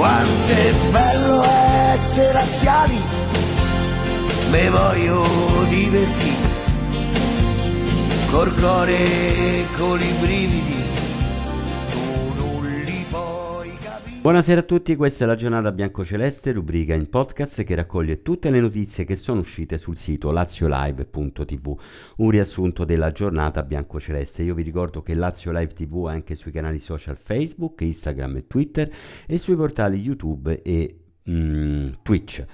[0.00, 1.44] Quanto è bello
[1.92, 2.98] essere laziali,
[4.48, 5.26] me voglio
[5.68, 6.48] divertire,
[8.30, 10.84] col cuore e con i brividi
[14.20, 18.60] Buonasera a tutti, questa è la giornata biancoceleste, rubrica in podcast che raccoglie tutte le
[18.60, 21.80] notizie che sono uscite sul sito laziolive.tv,
[22.18, 24.42] un riassunto della giornata biancoceleste.
[24.42, 28.46] Io vi ricordo che Lazio Live TV è anche sui canali social Facebook, Instagram e
[28.46, 28.92] Twitter
[29.26, 30.96] e sui portali YouTube e
[31.30, 32.44] mm, Twitch.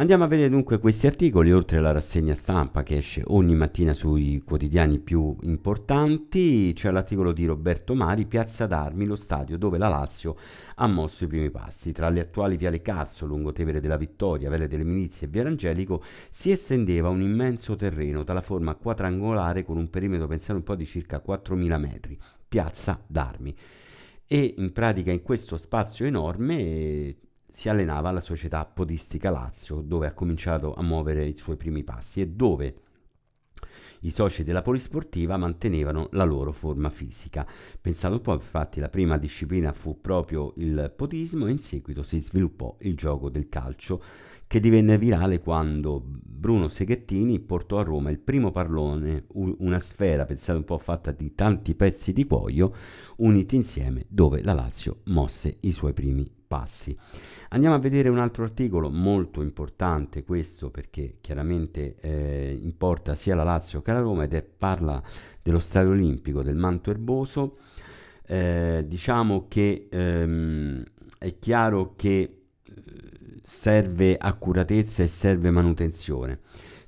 [0.00, 4.42] Andiamo a vedere dunque questi articoli, oltre alla rassegna stampa che esce ogni mattina sui
[4.42, 10.36] quotidiani più importanti, c'è l'articolo di Roberto Mari, Piazza d'Armi, lo stadio dove la Lazio
[10.76, 11.92] ha mosso i primi passi.
[11.92, 16.50] Tra le attuali Viale Cazzo, Lungotevere della Vittoria, Vele delle Milizie e Via Angelico si
[16.50, 21.22] estendeva un immenso terreno dalla forma quadrangolare con un perimetro, pensate un po', di circa
[21.22, 22.18] 4.000 metri.
[22.48, 23.54] Piazza d'Armi.
[24.26, 27.16] E in pratica in questo spazio enorme
[27.52, 32.20] si allenava alla società podistica Lazio, dove ha cominciato a muovere i suoi primi passi
[32.20, 32.82] e dove
[34.02, 37.46] i soci della polisportiva mantenevano la loro forma fisica.
[37.80, 42.18] Pensate un po', infatti, la prima disciplina fu proprio il podismo e in seguito si
[42.18, 44.02] sviluppò il gioco del calcio,
[44.46, 50.58] che divenne virale quando Bruno Seghettini portò a Roma il primo pallone, una sfera, pensate
[50.58, 52.74] un po', fatta di tanti pezzi di cuoio,
[53.18, 56.98] uniti insieme, dove la Lazio mosse i suoi primi passi.
[57.50, 63.44] Andiamo a vedere un altro articolo molto importante questo perché chiaramente eh, importa sia la
[63.44, 65.00] Lazio che la Roma ed è parla
[65.40, 67.58] dello stadio olimpico del Manto Erboso.
[68.26, 70.82] Eh, diciamo che ehm,
[71.18, 72.72] è chiaro che eh,
[73.44, 76.40] serve accuratezza e serve manutenzione.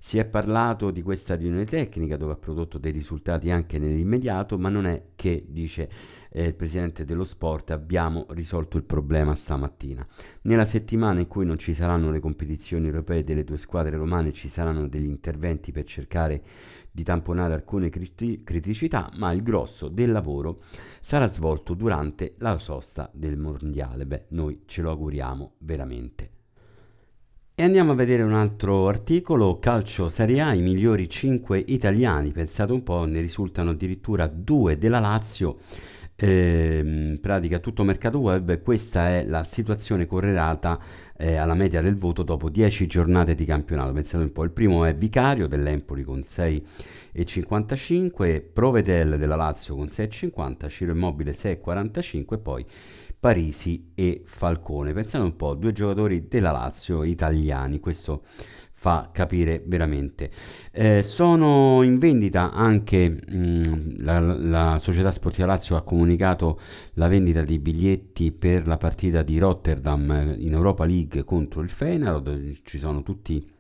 [0.05, 4.69] Si è parlato di questa riunione tecnica dove ha prodotto dei risultati anche nell'immediato, ma
[4.69, 5.89] non è che, dice
[6.33, 10.05] eh, il presidente dello sport, abbiamo risolto il problema stamattina.
[10.43, 14.49] Nella settimana in cui non ci saranno le competizioni europee delle due squadre romane ci
[14.49, 16.43] saranno degli interventi per cercare
[16.91, 20.63] di tamponare alcune criti- criticità, ma il grosso del lavoro
[21.01, 24.05] sarà svolto durante la sosta del mondiale.
[24.05, 26.31] Beh, noi ce lo auguriamo veramente.
[27.55, 32.73] E andiamo a vedere un altro articolo, calcio Serie A, i migliori 5 italiani, pensate
[32.73, 35.59] un po', ne risultano addirittura due della Lazio,
[36.17, 40.79] eh, pratica tutto mercato web, questa è la situazione correlata
[41.17, 44.85] eh, alla media del voto dopo 10 giornate di campionato, pensate un po', il primo
[44.85, 52.65] è Vicario dell'Empoli con 6,55, Provedel della Lazio con 6,50, Ciro Immobile 6,45 poi
[53.23, 54.93] Parisi e Falcone.
[54.93, 58.25] Pensate un po', due giocatori della Lazio italiani, questo
[58.83, 60.29] fa capire veramente.
[60.73, 66.59] Eh, sono in vendita anche mh, mm, la, la, società sportiva Lazio ha comunicato
[66.95, 72.63] la vendita di biglietti per la partita di Rotterdam in Europa League contro il Feyenoord,
[72.65, 73.52] ci sono tutti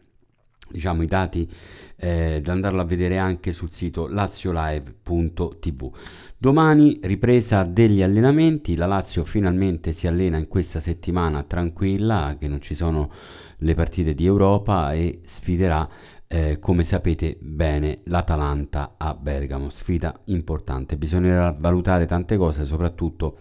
[0.72, 1.48] diciamo i dati
[1.96, 5.92] eh, da andarlo a vedere anche sul sito laziolive.tv.
[6.36, 12.60] Domani ripresa degli allenamenti, la Lazio finalmente si allena in questa settimana tranquilla, che non
[12.60, 13.12] ci sono
[13.58, 15.88] le partite di Europa e sfiderà
[16.26, 23.36] eh, come sapete bene l'Atalanta a Bergamo, sfida importante, bisognerà valutare tante cose, soprattutto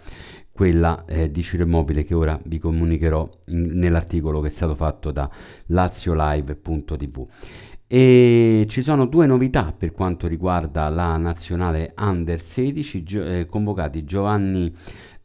[0.61, 5.09] quella eh, di Ciro Immobile che ora vi comunicherò in, nell'articolo che è stato fatto
[5.09, 5.27] da
[5.66, 7.27] laziolive.tv.
[7.88, 14.03] E ci sono due novità per quanto riguarda la nazionale Under 16, gio- eh, convocati
[14.03, 14.71] Giovanni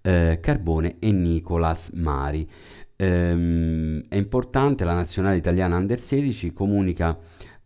[0.01, 2.49] eh, Carbone e Nicolas Mari.
[2.97, 7.19] Ehm, è importante, la nazionale italiana Under 16 comunica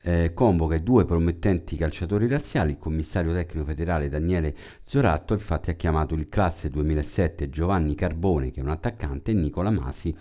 [0.03, 5.75] eh, convoca i due promettenti calciatori razziali, il commissario tecnico federale Daniele Zoratto infatti ha
[5.75, 10.15] chiamato il classe 2007 Giovanni Carbone che è un attaccante e Nicola Masi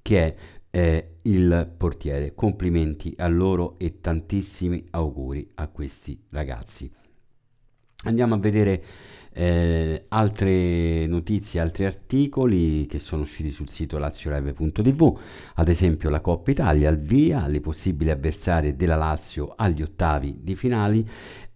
[0.00, 0.36] che è
[0.70, 2.34] eh, il portiere.
[2.34, 6.90] Complimenti a loro e tantissimi auguri a questi ragazzi.
[8.04, 8.82] Andiamo a vedere
[9.36, 15.18] eh, altre notizie, altri articoli che sono usciti sul sito laziolive.tv,
[15.54, 20.54] ad esempio la Coppa Italia al via, le possibili avversarie della Lazio agli ottavi di
[20.54, 21.06] finali.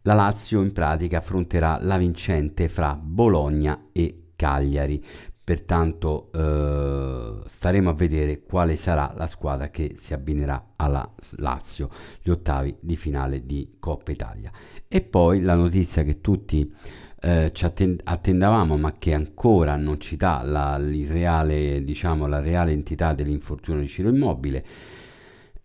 [0.03, 5.05] La Lazio in pratica affronterà la vincente fra Bologna e Cagliari.
[5.45, 6.39] Pertanto eh,
[7.47, 11.91] staremo a vedere quale sarà la squadra che si abbinerà alla Lazio,
[12.23, 14.51] gli ottavi di finale di Coppa Italia.
[14.87, 16.73] E poi la notizia che tutti
[17.21, 22.73] eh, ci attend- attendavamo ma che ancora non ci dà la, reale, diciamo, la reale
[22.73, 24.65] entità dell'infortunio di Ciro Immobile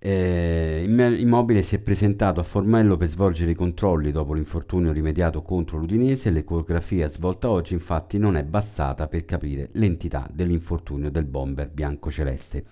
[0.06, 5.78] Eh, Immobile si è presentato a Formello per svolgere i controlli dopo l'infortunio rimediato contro
[5.78, 6.30] l'Udinese.
[6.30, 12.66] L'ecografia svolta oggi infatti non è bastata per capire l'entità dell'infortunio del bomber bianco-celeste.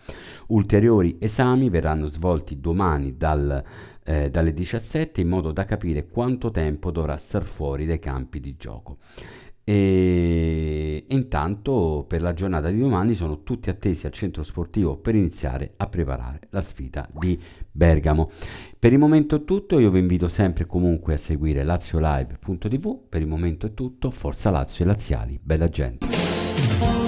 [0.47, 3.63] Ulteriori esami verranno svolti domani dal,
[4.03, 8.57] eh, dalle 17 in modo da capire quanto tempo dovrà star fuori dai campi di
[8.57, 8.97] gioco.
[9.63, 15.73] E intanto per la giornata di domani sono tutti attesi al centro sportivo per iniziare
[15.77, 17.39] a preparare la sfida di
[17.71, 18.29] Bergamo.
[18.77, 23.27] Per il momento è tutto, io vi invito sempre comunque a seguire laziolive.tv, per il
[23.27, 27.00] momento è tutto, forza Lazio e Laziali, bella gente.